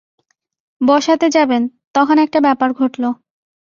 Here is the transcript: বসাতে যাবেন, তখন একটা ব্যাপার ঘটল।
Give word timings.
বসাতে 0.81 1.27
যাবেন, 1.29 1.61
তখন 1.93 2.17
একটা 2.19 2.39
ব্যাপার 2.39 2.69
ঘটল। 2.73 3.03